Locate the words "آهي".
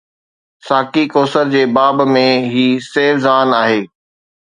3.63-3.81